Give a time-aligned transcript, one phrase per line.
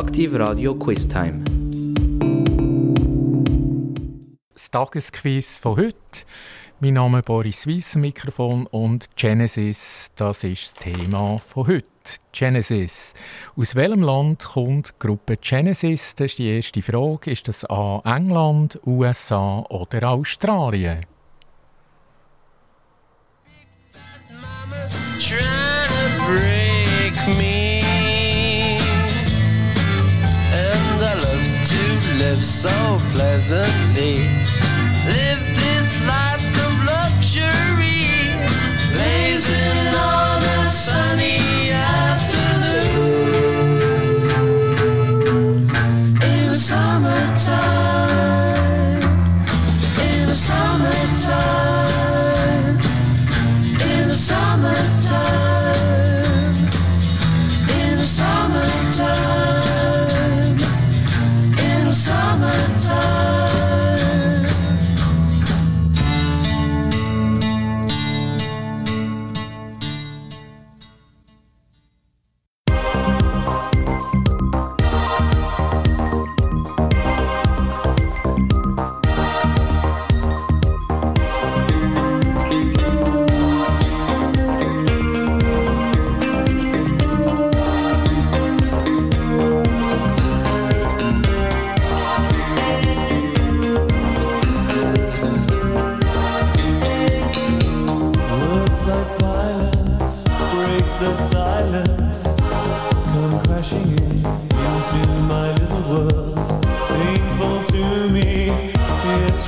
[0.00, 1.44] Aktiv Radio Quiz Time.
[4.54, 6.24] Das Tagesquiz von heute.
[6.80, 11.84] Mein Name ist Boris Weiss, Mikrofon und Genesis, das ist das Thema von heute.
[12.32, 13.12] Genesis.
[13.54, 16.14] Aus welchem Land kommt die Gruppe Genesis?
[16.14, 17.32] Das ist die erste Frage.
[17.32, 18.00] Ist das A.
[18.06, 21.04] England, USA oder Australien?
[33.40, 33.54] 是
[33.94, 34.59] 你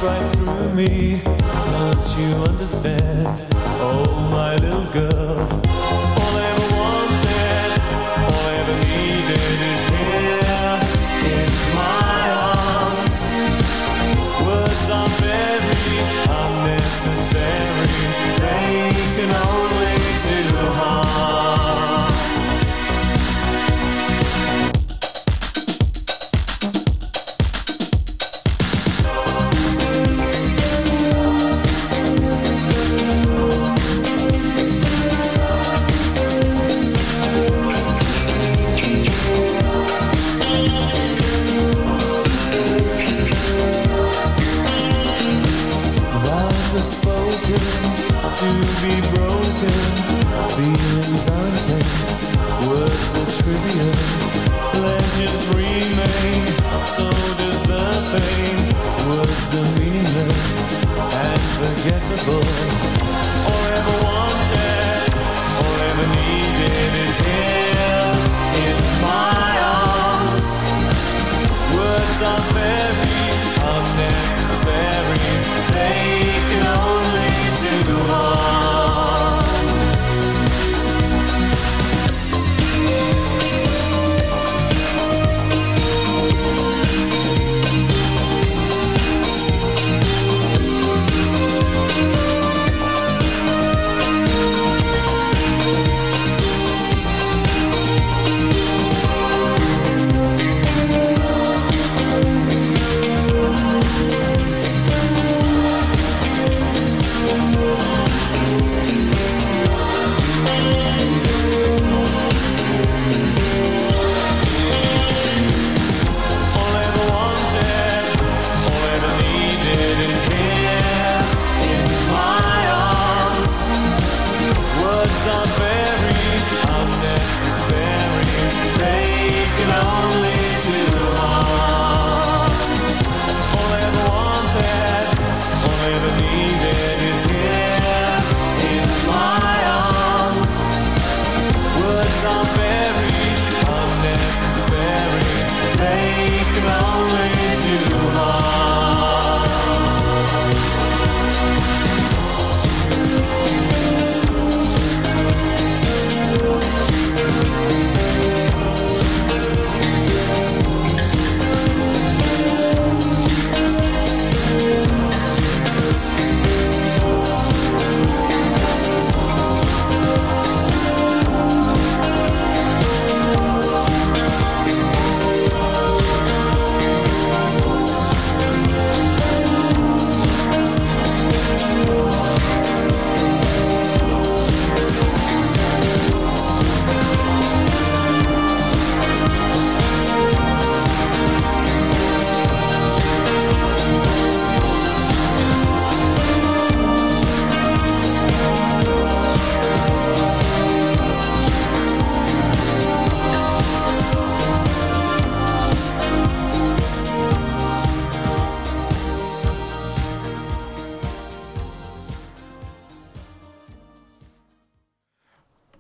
[0.03, 1.15] right through me.
[1.23, 3.12] Don't you understand?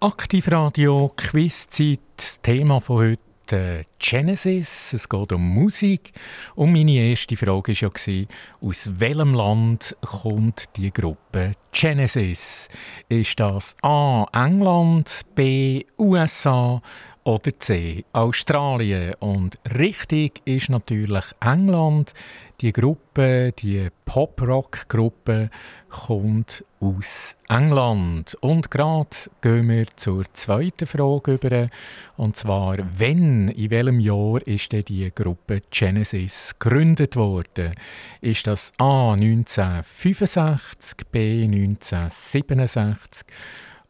[0.02, 2.42] Aktivradio Quizzeit.
[2.42, 3.16] Thema von
[3.52, 4.92] heute Genesis.
[4.92, 6.10] Es geht um Musik.
[6.56, 8.24] Und meine erste Frage war ja,
[8.60, 12.68] aus welchem Land kommt die Gruppe Genesis?
[13.08, 14.26] Ist das A.
[14.32, 15.84] England, B.
[15.96, 16.82] USA
[17.24, 18.04] oder C.
[18.12, 19.14] Australien?
[19.20, 22.12] Und richtig ist natürlich England.
[22.60, 25.50] Die Gruppe, die Pop-Rock-Gruppe,
[25.88, 28.36] kommt aus England.
[28.40, 29.10] Und gerade
[29.40, 31.68] gehen wir zur zweiten Frage über.
[32.16, 37.74] Und zwar, wenn, in welchem Jahr ist denn die Gruppe Genesis gegründet worden?
[38.20, 43.26] Ist das A 1965, B 1967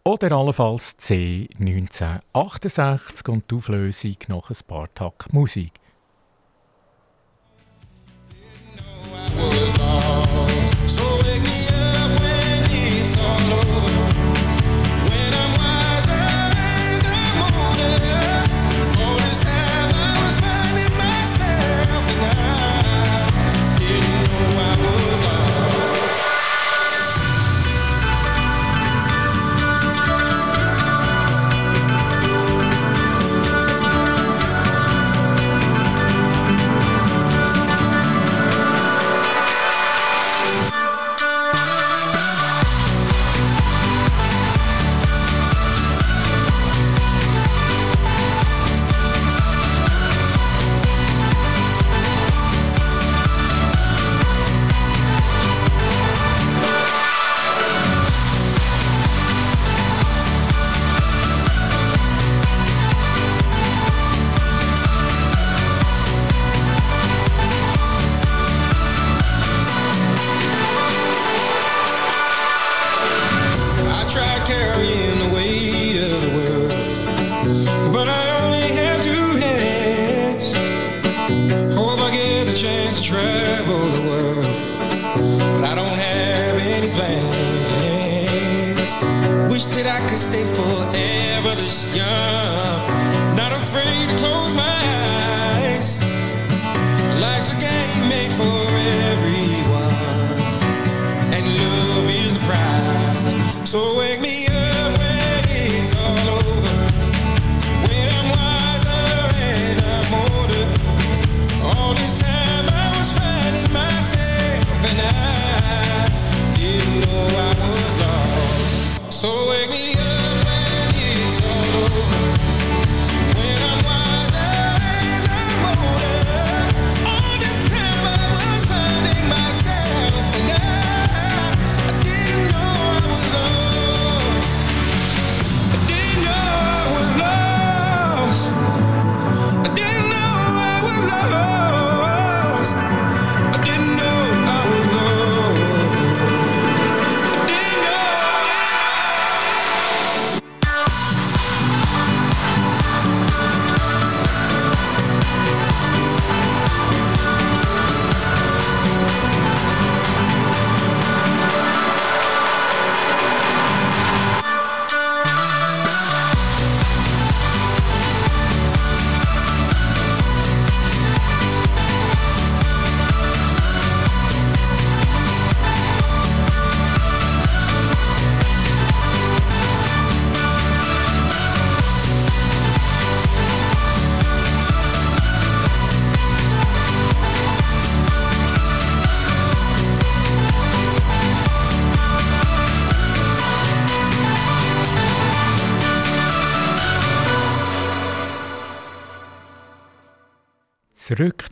[0.04, 5.72] oder allenfalls C 1968 und die Auflösung nach ein paar Takt Musik?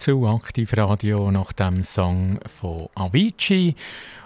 [0.00, 3.74] Zu Aktivradio nach dem Song von Avicii.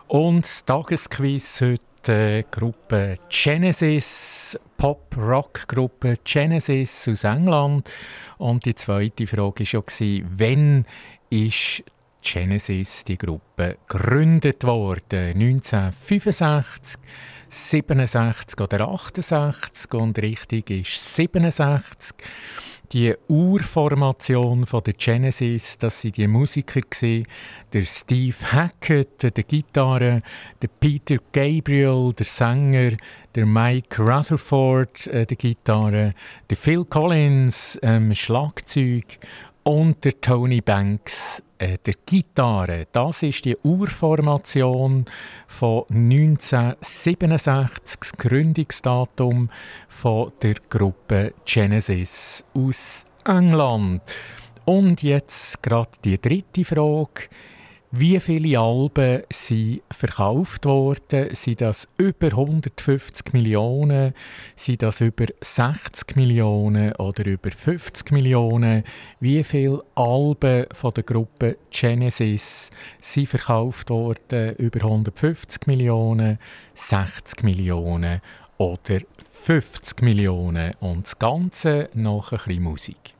[0.06, 7.90] Und das Tagesquiz heute Gruppe Genesis, Pop-Rock-Gruppe Genesis aus England.
[8.38, 10.86] Und die zweite Frage war ja, wann
[11.30, 11.82] ist
[12.22, 15.32] Genesis, die Gruppe, gegründet worden?
[15.34, 17.00] 1965,
[17.48, 19.92] 67 oder 68?
[19.94, 22.14] Und richtig ist 67
[22.94, 27.26] die Urformation von der Genesis, das sind die Musiker gewesen,
[27.72, 30.22] der Steve Hackett, der Gitarre,
[30.62, 32.92] der Peter Gabriel, der Sänger,
[33.34, 36.14] der Mike Rutherford, äh, der Gitarre,
[36.48, 39.18] der Phil Collins, ähm, Schlagzeug
[39.64, 42.86] und der Tony Banks äh, der Gitarre.
[42.92, 45.04] Das ist die Urformation
[45.46, 49.50] von 1967, das Gründungsdatum
[49.88, 54.02] von der Gruppe Genesis aus England.
[54.66, 57.28] Und jetzt gerade die dritte Frage.
[57.96, 61.32] Wie viele Alben sind verkauft worden?
[61.32, 64.14] Sind das über 150 Millionen?
[64.56, 68.82] Sind das über 60 Millionen oder über 50 Millionen?
[69.20, 72.70] Wie viele Alben von der Gruppe Genesis
[73.00, 74.56] sind verkauft worden?
[74.56, 76.40] Über 150 Millionen,
[76.74, 78.20] 60 Millionen
[78.58, 78.98] oder
[79.30, 80.72] 50 Millionen?
[80.80, 83.14] Und das Ganze noch ein bisschen Musik.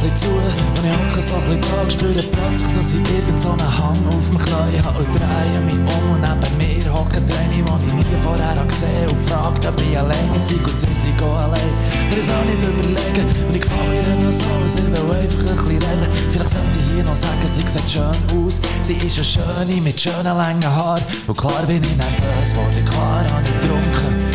[0.00, 3.50] Bisschen zu und ich hocke so ein bisschen da, spüre plötzlich, dass ich irgend so
[3.50, 7.64] einen Hang auf mich Knie habe und drehe mich um und neben mir hocken Tränen,
[7.64, 11.22] die ich nie vorher gesehen habe und fragt, ob ich alleine sei und sie sind
[11.22, 11.72] allein.
[12.10, 15.56] Und ich soll nicht überlegen und ich gefalle ihr noch so, sie will einfach ein
[15.56, 16.08] bisschen reden.
[16.30, 18.60] Vielleicht sollte ich hier noch sagen, sie sieht schön aus.
[18.82, 23.24] Sie ist eine Schöne mit schönen langen Haaren und klar bin ich nervös worden, klar
[23.30, 24.27] habe ich getrunken.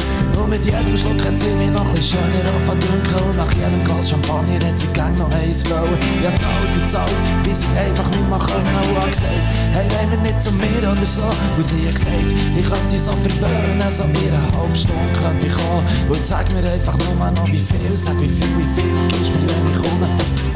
[0.54, 2.84] Mit jedem Schluck hat sie mich noch ein schöner anfangen
[3.28, 5.98] Und nach jedem Glas Champagner hat sie gang noch eins wollen.
[6.22, 7.12] Ja, zahlt und zahlt,
[7.44, 8.94] bis sie einfach nicht mehr können.
[8.94, 11.24] Und gesagt, hey, wollen wir nicht zu mir oder so?
[11.58, 15.54] Und sie hat gesagt, ich könnte so verwöhnen, so in einer halben Stunde könnte ich
[15.54, 15.88] kommen.
[16.08, 19.50] Und sag mir einfach nur noch, wie viel, sag wie viel, wie viel gibst mir,
[19.50, 20.53] wenn ich komme.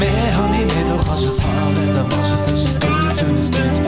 [0.00, 2.04] Herz, mehr hab ich nicht, du kannst es haben, wenn du
[3.32, 3.79] willst, es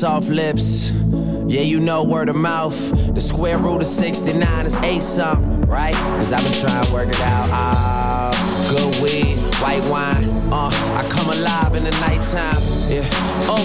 [0.00, 0.92] soft lips.
[1.46, 3.14] Yeah, you know word of mouth.
[3.14, 5.92] The square root of 69 is eight something, right?
[6.16, 7.50] Cause I've been trying to work it out.
[7.52, 8.32] Ah,
[8.70, 10.24] good weed, white wine.
[10.50, 12.62] Uh, I come alive in the nighttime.
[12.88, 13.04] Yeah,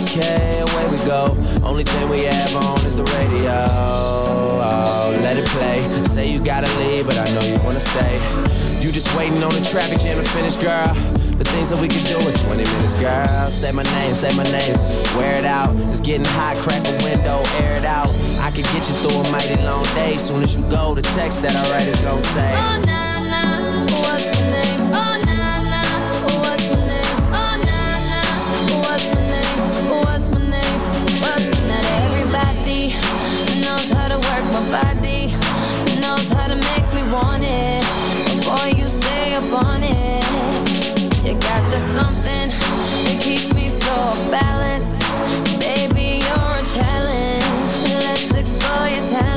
[0.04, 1.38] okay, away we go.
[1.64, 3.56] Only thing we have on is the radio.
[3.72, 5.88] Oh, let it play.
[6.04, 8.20] Say you gotta leave, but I know you wanna stay.
[8.84, 11.25] You just waiting on the traffic jam to finish, girl.
[11.38, 13.50] The things that we can do in 20 minutes, girl.
[13.50, 14.78] Say my name, say my name.
[15.18, 15.76] Wear it out.
[15.92, 18.10] It's getting hot, crack a window, air it out.
[18.40, 20.16] I can get you through a mighty long day.
[20.18, 22.54] Soon as you go, the text that I write is gonna say.
[22.56, 24.35] Oh na na, what's
[41.78, 44.88] That keeps me so off balance.
[45.60, 48.04] Baby, you're a challenge.
[48.06, 49.35] Let's explore your talent.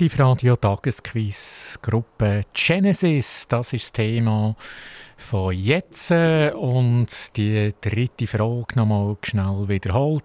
[0.00, 4.56] Aktivradio Tagesquiz Gruppe Genesis, das ist das Thema
[5.30, 10.24] von jetzt äh, und die dritte Frage nochmal schnell wiederholt.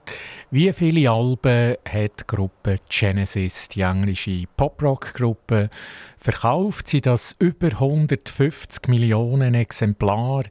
[0.50, 5.70] Wie viele Alben hat die Gruppe Genesis, die englische Poprock-Gruppe,
[6.18, 6.88] verkauft?
[6.88, 10.46] Sie das über 150 Millionen Exemplare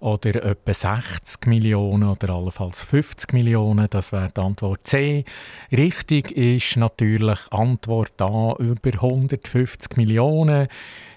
[0.00, 3.88] oder etwa 60 Millionen oder allenfalls 50 Millionen?
[3.90, 5.26] Das wäre die Antwort C.
[5.70, 10.68] Richtig ist natürlich Antwort A, über 150 Millionen.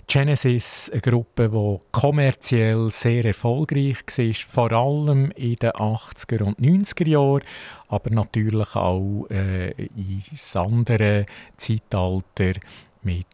[0.07, 7.07] Genesis, eine Gruppe, die kommerziell sehr erfolgreich war, vor allem in den 80er und 90er
[7.07, 7.43] Jahren,
[7.87, 11.25] aber natürlich auch äh, in anderen
[11.57, 12.59] Zeitalter
[13.03, 13.25] mit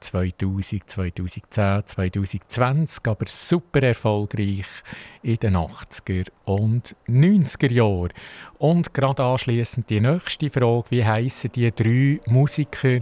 [0.00, 4.66] 2000, 2010, 2020, aber super erfolgreich
[5.22, 8.12] in den 80er und 90er Jahren.
[8.58, 13.00] Und gerade anschließend die nächste Frage, wie heißen die drei Musiker,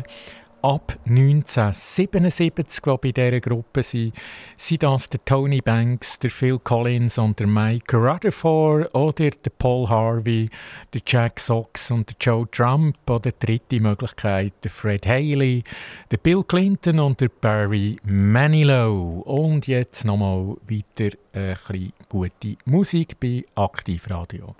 [0.66, 4.12] ab 1977, die bei dieser Gruppe sind,
[4.56, 9.88] sind das der Tony Banks, der Phil Collins und der Mike Rutherford oder der Paul
[9.88, 10.50] Harvey,
[10.92, 15.62] der Jack Sox und der Joe Trump oder dritte Möglichkeit der Fred Haley,
[16.10, 19.20] der Bill Clinton und der Barry Manilow.
[19.20, 24.56] Und jetzt nochmal weiter ein bisschen gute Musik bei Aktivradio.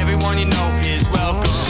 [0.00, 1.69] Everyone you know is welcome.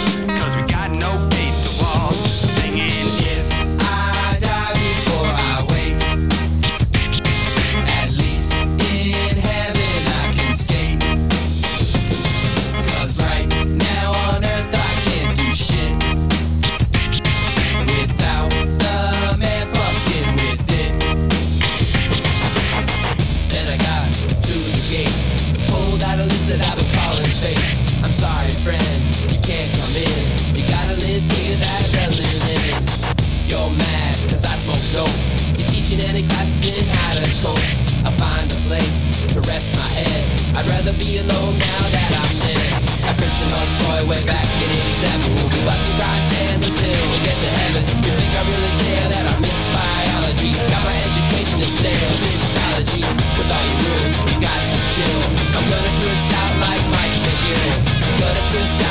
[40.91, 42.71] Rather be alone now that I'm dead.
[43.07, 45.35] I Christian soil way back in 87.
[45.39, 47.83] We'll be busting Christ hands until we get to heaven.
[48.03, 50.51] You think I really care that I miss biology?
[50.55, 53.03] Got my education in stale physiology.
[53.39, 55.21] With all your rules, you guys to chill.
[55.55, 57.75] I'm gonna twist out like Mike McGill.
[58.19, 58.90] Gonna twist out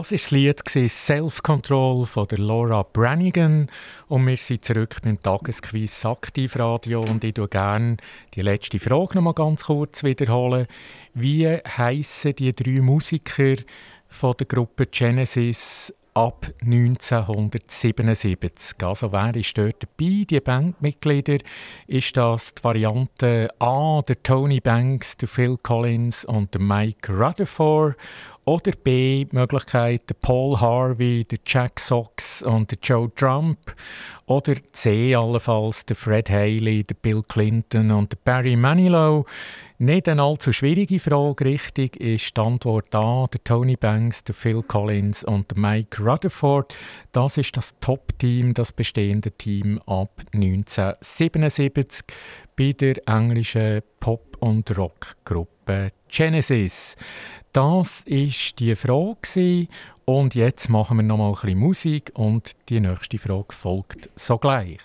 [0.00, 3.66] Das war das Lied Self-Control von der Laura Brannigan
[4.08, 7.98] und wir sind zurück beim Tagesquiz Aktivradio und ich tue gerne
[8.32, 10.68] die letzte Frage noch mal ganz kurz wiederholen.
[11.12, 13.56] Wie heissen die drei Musiker
[14.08, 18.82] von der Gruppe Genesis ab 1977?
[18.82, 20.24] Also wer ist dort dabei?
[20.24, 21.40] Die Bandmitglieder
[21.86, 27.96] ist das die Variante A, der Tony Banks, der Phil Collins und der Mike Rutherford
[28.50, 33.76] oder B, die Möglichkeit, der Paul Harvey, der Jack Sox und der Joe Trump.
[34.26, 39.24] Oder C, allenfalls der Fred Haley, der Bill Clinton und der Barry Manilow.
[39.78, 41.44] Nicht eine allzu schwierige Frage.
[41.44, 46.74] Richtig ist die Antwort A, der Tony Banks, der Phil Collins und der Mike Rutherford.
[47.12, 52.04] Das ist das Top-Team, das bestehende Team ab 1977
[52.56, 56.96] bei der englischen Pop- und Rockgruppe Genesis.
[57.52, 59.68] Das ist die Frage
[60.04, 64.80] und jetzt machen wir noch mal ein bisschen Musik und die nächste Frage folgt sogleich.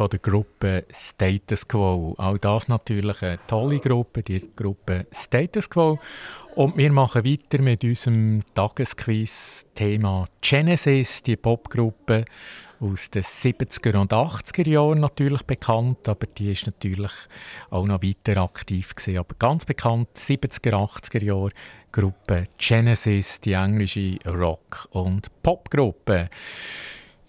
[0.00, 2.14] Von der Gruppe Status Quo.
[2.16, 5.98] Auch das natürlich eine tolle Gruppe, die Gruppe Status Quo.
[6.54, 12.24] Und wir machen weiter mit unserem Tagesquiz-Thema Genesis, die Popgruppe
[12.80, 17.12] aus den 70er und 80er Jahren natürlich bekannt, aber die ist natürlich
[17.68, 19.18] auch noch weiter aktiv gewesen.
[19.18, 21.50] Aber ganz bekannt 70er, 80er Jahre
[21.92, 26.30] Gruppe Genesis, die englische Rock- und Popgruppe.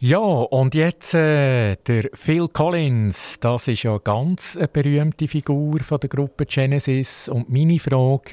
[0.03, 5.99] Ja, und jetzt äh, der Phil Collins, das ist ja ganz eine berühmte Figur von
[5.99, 7.29] der Gruppe Genesis.
[7.29, 8.31] Und meine Frage,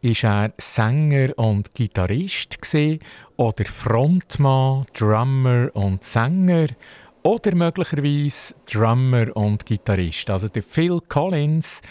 [0.00, 3.00] ist er Sänger und Gitarrist gewesen,
[3.36, 6.68] oder Frontmann, Drummer und Sänger
[7.22, 10.30] oder möglicherweise Drummer und Gitarrist.
[10.30, 11.82] Also der Phil Collins,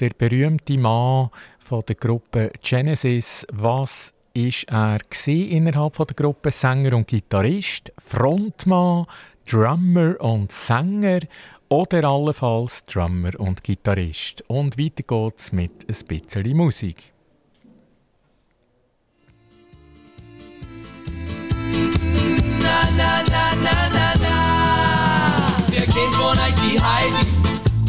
[0.00, 1.28] der berühmte Mann
[1.58, 9.06] von der Gruppe Genesis, was ist er innerhalb der Gruppe Sänger und Gitarrist, Frontmann,
[9.50, 11.20] Drummer und Sänger
[11.68, 14.44] oder allenfalls Drummer und Gitarrist.
[14.46, 17.12] Und weiter geht's mit ein bisschen Musik.
[22.60, 24.36] Na, na, na, na, na, na.
[25.70, 27.47] Wer kennt von euch die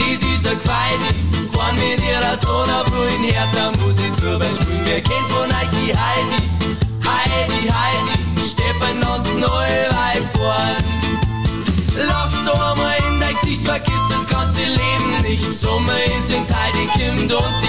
[0.09, 0.15] Heidi?
[0.15, 1.49] Die süße Queidi.
[1.53, 4.81] Vorn mit ihrer Sonabrühe in Hertha muss ich zu beim Spielen.
[4.85, 6.37] Wer kennt von euch die Heidi?
[7.05, 10.77] Heidi, Heidi, steppen uns neu weit vorn.
[12.07, 15.51] Lachst du einmal in dein Gesicht, vergiss das ganze Leben nicht.
[15.51, 17.68] Sommer ist in Heidi kommt und die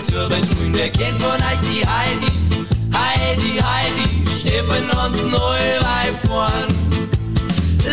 [0.00, 0.74] Hertha muss ich zur Welt spielen.
[0.74, 2.32] Wer kennt von euch die Heidi?
[2.94, 6.68] Heidi, Heidi, steppen uns neu weit vorn.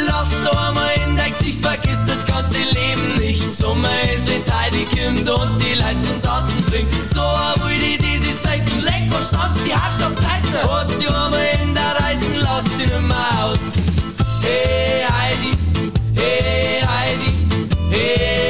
[0.05, 3.49] Lass doch einmal in dein Gesicht, vergiss das ganze Leben nicht.
[3.49, 6.87] Sommer ist, wenn Heidi kommt und die Leute zum Tanzen bringt.
[7.13, 10.69] So eine wilde diese Seiten, leck und stanz, die hast auf Zeiten.
[10.69, 13.81] Holst die Arme in der Reißen, lass sie nimmer aus.
[14.43, 15.51] Hey Heidi,
[16.15, 17.33] hey Heidi,
[17.91, 18.46] hey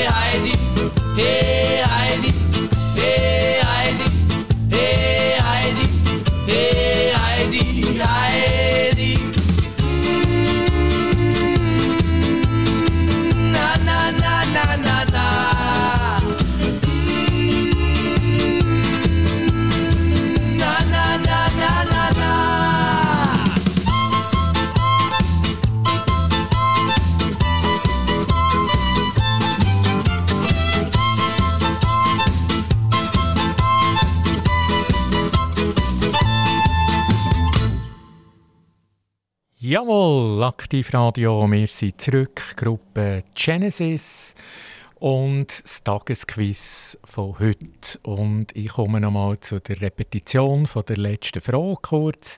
[39.69, 44.33] Jawohl, Aktivradio, wir sind zurück, Gruppe Genesis
[44.95, 47.99] und das Tagesquiz von heute.
[48.03, 52.37] Und ich komme nochmal zu der Repetition von der letzten Frage kurz.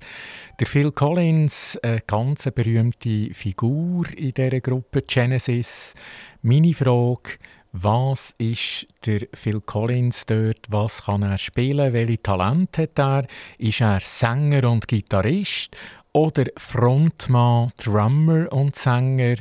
[0.60, 5.94] Der Phil Collins, eine ganz berühmte Figur in dieser Gruppe Genesis.
[6.42, 7.38] Meine Frage,
[7.72, 10.66] was ist der Phil Collins dort?
[10.70, 11.94] Was kann er spielen?
[11.94, 13.28] Welche Talente hat er?
[13.60, 15.78] Ist er Sänger und Gitarrist?
[16.14, 19.36] Oder Frontmann, Drummer und Sänger?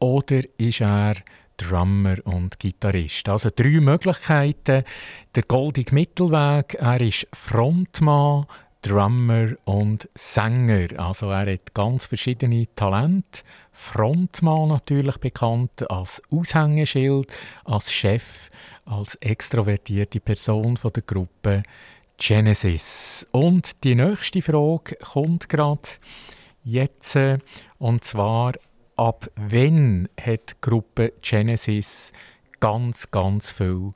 [0.00, 1.14] Oder ist er
[1.56, 3.28] Drummer und Gitarrist?
[3.28, 4.82] Also drei Möglichkeiten.
[5.36, 8.46] Der goldige Mittelweg, er ist Frontmann,
[8.82, 10.88] Drummer und Sänger.
[10.98, 13.42] Also er hat ganz verschiedene Talente.
[13.70, 17.32] Frontmann natürlich bekannt als Aushängeschild,
[17.64, 18.50] als Chef,
[18.84, 21.62] als extrovertierte Person von der Gruppe
[22.18, 23.26] Genesis.
[23.30, 25.88] Und die nächste Frage kommt gerade
[26.64, 27.38] jetzt, äh,
[27.78, 28.52] und zwar
[28.96, 32.12] ab wann hat die Gruppe Genesis
[32.60, 33.92] ganz, ganz viel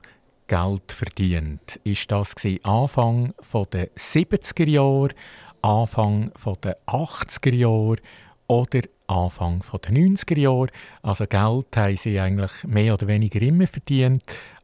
[0.47, 1.79] Geld verdient?
[1.83, 3.33] Ist das Anfang
[3.73, 5.09] der 70er Jahre,
[5.61, 6.31] Anfang
[6.63, 7.97] der 80er Jahre
[8.47, 10.67] oder Anfang der 90er Jahre?
[11.01, 14.23] Also Geld haben sie eigentlich mehr oder weniger immer verdient,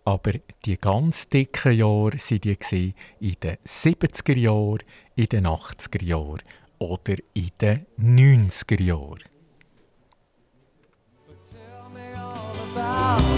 [0.09, 0.31] aber
[0.65, 2.39] die ganz dicken Jahre waren
[2.71, 4.79] die in den 70er Jahren,
[5.15, 6.41] in den 80er Jahren
[6.79, 9.19] oder in den 90er Jahren.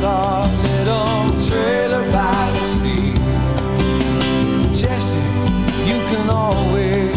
[0.03, 3.13] Our little trailer by the sea.
[4.71, 5.21] Jesse,
[5.85, 7.15] you can always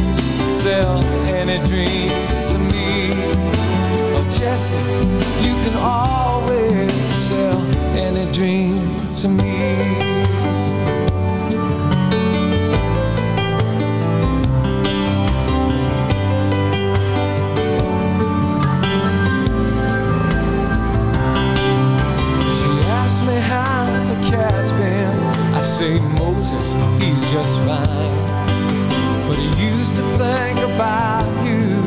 [0.63, 0.99] sell
[1.29, 2.11] any dream
[2.51, 3.13] to me.
[4.17, 4.77] Oh, Jesse,
[5.47, 6.93] you can always
[7.29, 7.59] sell
[7.97, 8.94] any dream
[9.25, 9.43] to me.
[22.55, 22.71] She
[23.01, 25.19] asked me how the cat's been.
[25.55, 28.27] I say Moses, he's just fine.
[29.27, 31.81] But he used to think about you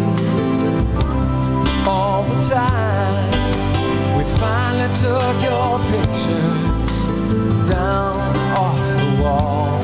[1.88, 3.32] all the time.
[4.18, 6.67] We finally took your pictures
[7.88, 9.80] down off the wall.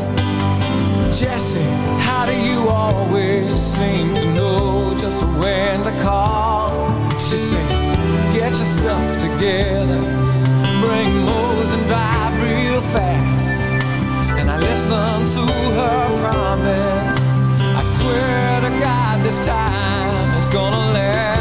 [1.20, 1.70] Jesse,
[2.08, 6.70] how do you always seem to know just when to call?
[7.28, 7.88] She says,
[8.38, 10.02] get your stuff together,
[10.84, 13.68] bring Mose and drive real fast.
[14.40, 15.44] And I listen to
[15.80, 17.24] her promise.
[17.82, 21.33] I swear to God, this time it's gonna last.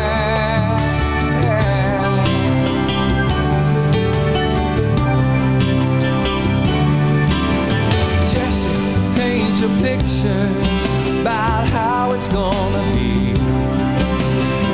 [9.83, 10.87] Pictures
[11.21, 13.35] about how it's gonna be.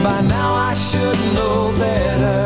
[0.05, 2.38] By now I should know better.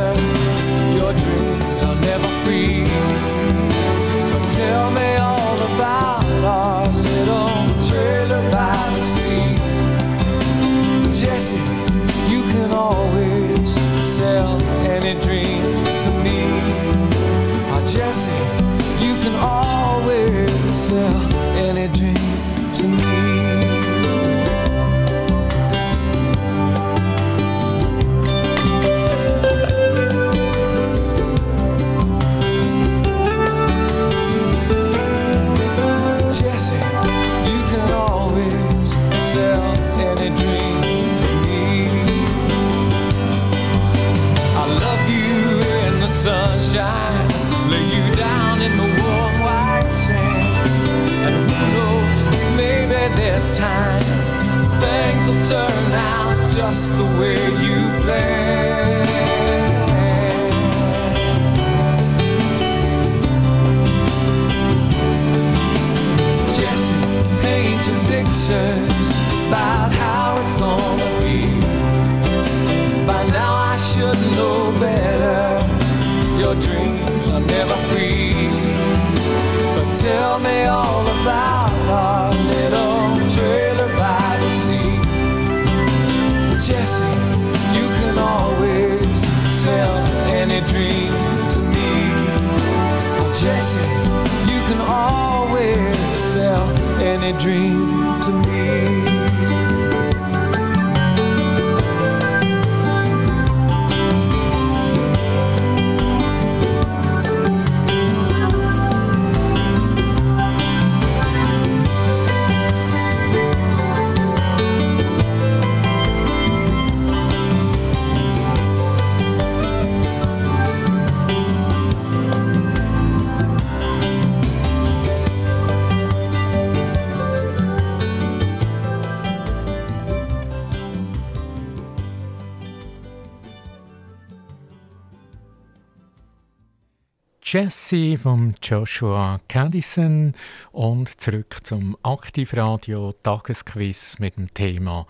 [137.52, 140.32] Jesse von Joshua Caddison
[140.70, 145.06] und zurück zum Aktivradio Tagesquiz mit dem Thema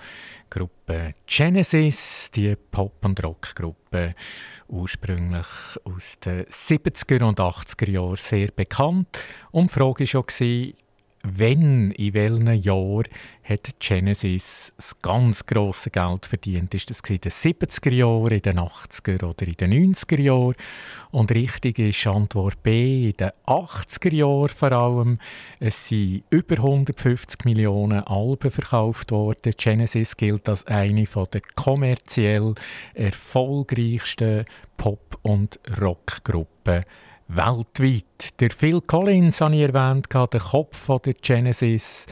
[0.50, 4.16] Gruppe Genesis, die Pop- und Rockgruppe,
[4.66, 5.46] ursprünglich
[5.84, 9.06] aus den 70er und 80er Jahren sehr bekannt.
[9.52, 10.74] Und die Frage war schon,
[11.22, 13.04] wenn, in welchem Jahr
[13.44, 16.74] hat Genesis das ganz grosse Geld verdient?
[16.74, 20.54] Ist das in den 70er Jahren, in den 80er oder in den 90er Jahren?
[21.10, 25.18] Und richtig ist Antwort B, in den 80er Jahren vor allem.
[25.60, 29.54] Es sind über 150 Millionen Alben verkauft worden.
[29.56, 32.54] Genesis gilt als eine der kommerziell
[32.94, 34.44] erfolgreichsten
[34.76, 36.84] Pop- und Rockgruppen
[37.36, 38.40] weltweit.
[38.40, 42.06] Der Phil Collins habe ich erwähnt, der Kopf der Genesis.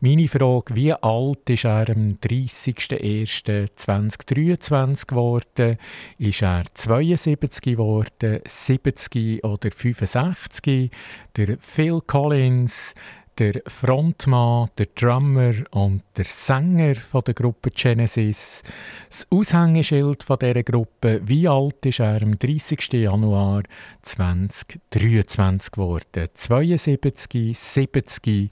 [0.00, 5.78] Meine Frage, wie alt ist er am 30.01.2023 geworden?
[6.18, 10.90] Ist er 72 geworden, 70 oder 65?
[11.36, 12.94] Der Phil Collins,
[13.38, 18.62] der Frontmann, der Drummer und der Sänger von der Gruppe Genesis.
[19.08, 22.92] Das Aushängeschild von dieser Gruppe, wie alt ist er am 30.
[22.92, 23.62] Januar
[24.02, 26.28] 2023 geworden?
[26.32, 28.50] 72, 70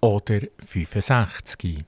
[0.00, 1.84] oder 65?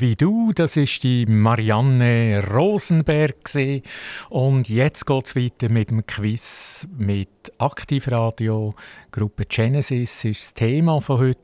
[0.00, 3.34] Wie du, das ist die Marianne Rosenberg
[4.28, 7.28] und jetzt geht's weiter mit dem Quiz mit
[7.58, 8.76] Aktivradio.
[9.10, 11.42] Gruppe Genesis ist das Thema von heute.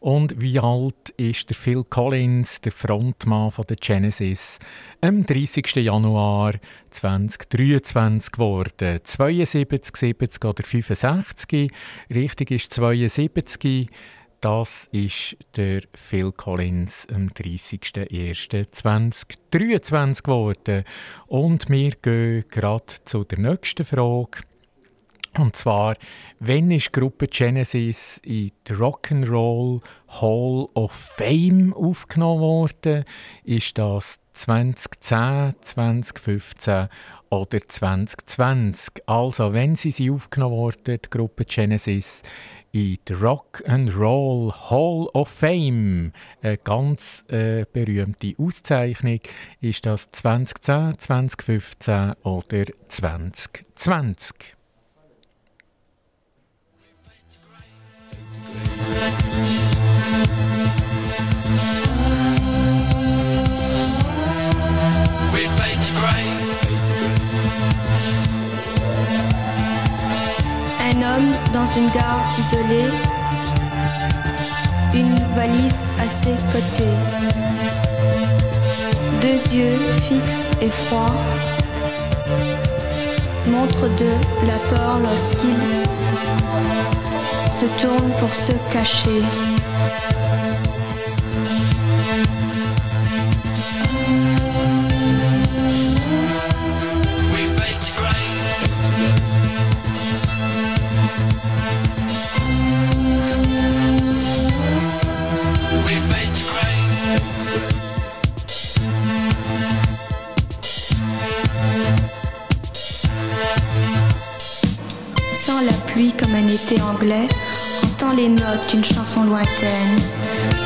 [0.00, 4.58] Und wie alt ist der Phil Collins, der Frontmann von der Genesis,
[5.02, 5.76] am 30.
[5.76, 6.54] Januar
[6.88, 9.00] 2023 geworden?
[9.02, 11.70] 72, 70 oder 65?
[12.08, 13.90] Richtig ist 72.
[14.40, 20.84] Das ist der Phil Collins am 30.01.2023 geworden.
[21.26, 24.40] Und wir gehen gerade zu der nächsten Frage.
[25.38, 25.96] Und zwar,
[26.38, 33.04] wenn ist die Gruppe Genesis in die Rock'n'Roll Hall of Fame aufgenommen worden?
[33.44, 36.88] Ist das 2010, 2015
[37.28, 39.06] oder 2020?
[39.06, 42.22] Also, wenn sie sie aufgenommen worden, die Gruppe Genesis,
[42.72, 46.12] in die Rock and Roll Hall of Fame,
[46.42, 49.20] eine ganz äh, berühmte Auszeichnung,
[49.60, 54.56] ist das 2010, 2015 oder 2020?
[65.32, 66.29] We fade to grey.
[71.52, 72.90] Dans une gare isolée,
[74.94, 76.94] une valise à ses côtés,
[79.20, 81.16] deux yeux fixes et froids,
[83.46, 84.10] montre de
[84.46, 85.56] la peur lorsqu'il
[87.48, 89.22] se tourne pour se cacher.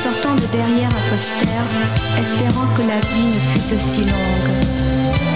[0.02, 1.62] Sortant de derrière un poster,
[2.18, 5.33] espérant que la vie ne fût aussi longue.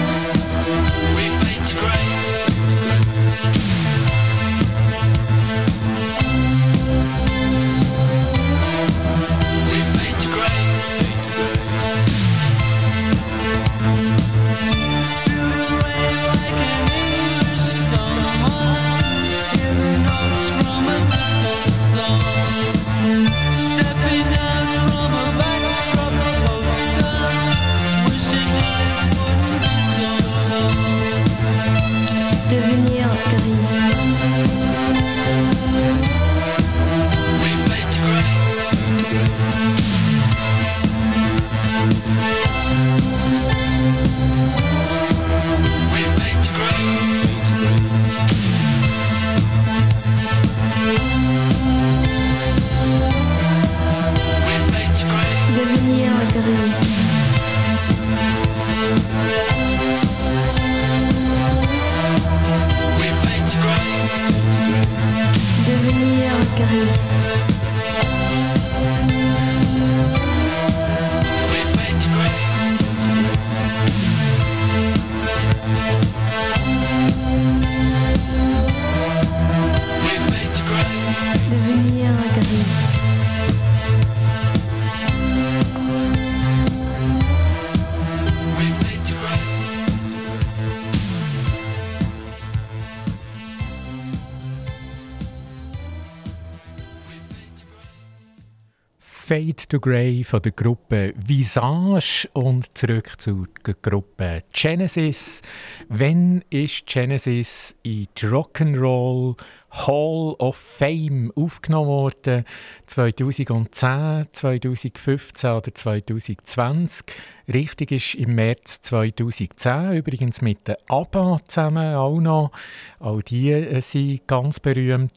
[99.59, 103.45] Fade to Grey von der Gruppe Visage und zurück zur
[103.81, 105.41] Gruppe Genesis.
[105.89, 109.35] Wenn ist Genesis in die Rock'n'Roll
[109.71, 112.45] Hall of Fame aufgenommen worden?
[112.85, 117.05] 2010, 2015 oder 2020?
[117.53, 122.51] Richtig ist im März 2010, übrigens mit der ABBA zusammen auch noch.
[122.99, 125.11] Auch die äh, sind ganz berühmt.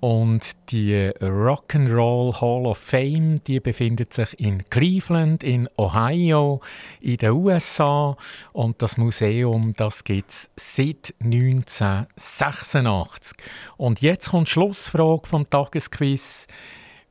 [0.00, 6.60] Und die Rock'n'Roll Hall of Fame, die befindet sich in Cleveland, in Ohio,
[7.00, 8.16] in den USA.
[8.52, 13.36] Und das Museum, das gibt es seit 1986.
[13.76, 16.46] Und jetzt kommt die Schlussfrage vom Tagesquiz.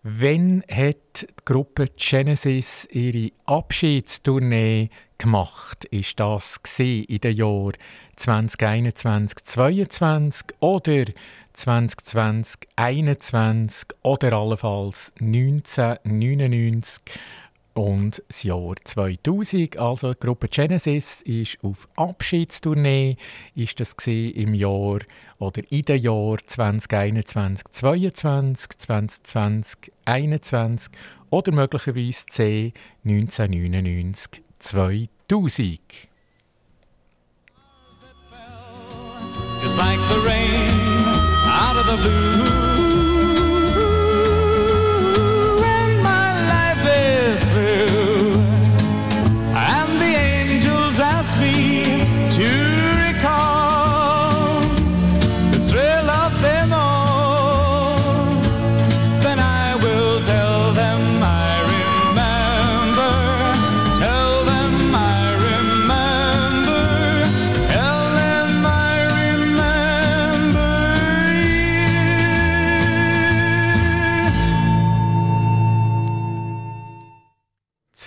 [0.04, 5.86] Wann hat die Gruppe Genesis ihre Abschiedstournee gemacht?
[5.86, 7.74] Ist das in den Jahren
[8.16, 11.06] 2021, 2022 oder
[11.54, 17.02] 2020, 2021 oder allenfalls 1999
[17.78, 19.78] und das Jahr 2000.
[19.78, 23.18] Also die Gruppe Genesis ist auf Abschiedstournee.
[23.56, 25.00] Ist das im Jahr
[25.38, 30.92] oder in den Jahr 2021, 2022, 2020, 2021
[31.30, 32.74] oder möglicherweise C
[33.06, 35.08] 1999, 2000.
[39.62, 40.70] just like the rain
[41.46, 42.67] out of the blue.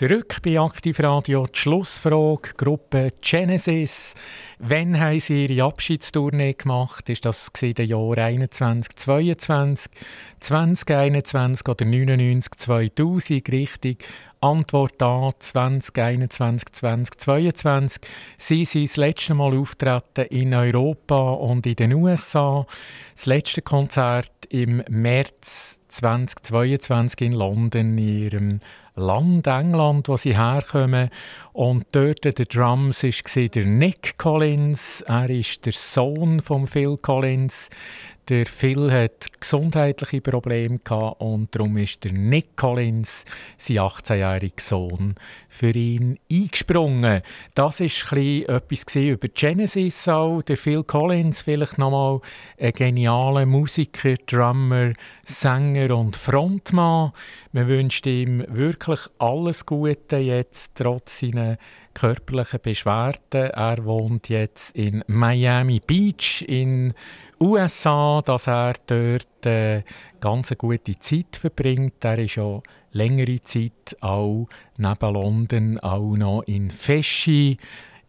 [0.00, 4.14] Zurück bei Aktivradio, die Schlussfrage, Gruppe Genesis.
[4.58, 7.10] Wann haben Sie Ihre Abschiedstournee gemacht?
[7.10, 9.92] Ist das in den Jahren 21, 22,
[10.40, 13.48] 2021 oder 99, 2000?
[13.50, 14.02] Richtig.
[14.40, 18.00] Antwort A, 2021, 2022.
[18.38, 22.66] Sie sind das letzte Mal auftreten in Europa und in den USA.
[23.14, 28.60] Das letzte Konzert im März 2022 in London, in ihrem
[29.00, 31.10] Land England, wo sie herkommen.
[31.52, 35.02] Und dort der Drums war der Nick Collins.
[35.02, 37.68] Er ist der Sohn von Phil Collins.
[38.30, 43.24] Der Phil hat gesundheitliche Probleme gehabt und darum ist der Nick Collins,
[43.58, 45.16] sein 18-jähriger Sohn,
[45.48, 47.22] für ihn eingesprungen.
[47.56, 50.42] Das war etwas über Genesis auch.
[50.42, 52.20] Der Phil Collins, vielleicht nochmal
[52.56, 54.92] ein genialer Musiker, Drummer,
[55.26, 57.10] Sänger und Frontmann.
[57.50, 61.39] Man wünscht ihm wirklich alles Gute jetzt, trotz seiner
[61.94, 63.50] körperlichen Beschwerden.
[63.50, 66.94] Er wohnt jetzt in Miami Beach in
[67.40, 69.82] USA, dass er dort äh,
[70.20, 72.04] ganz eine gute Zeit verbringt.
[72.04, 72.60] Er ist ja
[72.92, 77.58] längere Zeit auch neben London auch noch in Feschi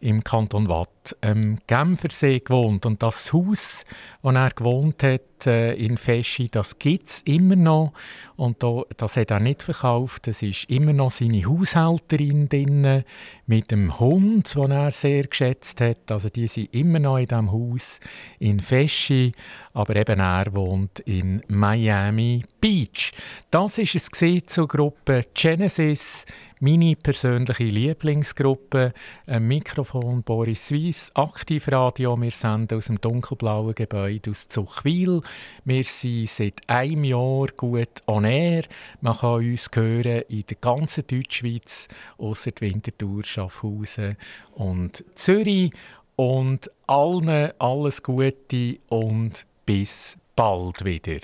[0.00, 2.86] im Kanton Watt am Genfersee gewohnt.
[2.86, 3.84] Und das Haus,
[4.22, 7.92] wo er gewohnt hat äh, in Feschi, das gibt es immer noch.
[8.36, 10.28] Und da, das hat er nicht verkauft.
[10.28, 13.04] Es ist immer noch seine Haushälterin drin
[13.46, 16.10] mit dem Hund, den er sehr geschätzt hat.
[16.10, 18.00] Also die sind immer noch in diesem Haus
[18.38, 19.32] in Feschi.
[19.72, 23.12] Aber eben er wohnt in Miami Beach.
[23.50, 26.24] Das ist es zur Gruppe Genesis
[26.62, 28.92] meine persönliche Lieblingsgruppe.
[29.26, 32.20] Ein Mikrofon Boris Weiss, Aktivradio.
[32.20, 35.20] Wir senden aus dem dunkelblauen Gebäude aus Zuchwil.
[35.64, 38.64] Wir sind seit einem Jahr gut on air.
[39.00, 41.88] Man kann uns hören in der ganzen Deutschschweiz,
[42.18, 44.16] außer Winterthur, Schaffhausen
[44.52, 45.72] und Zürich.
[46.16, 51.20] Und allen alles Gute und bis bald wieder.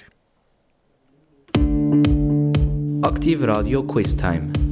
[3.03, 4.68] Aktiv Radio Quiz Time.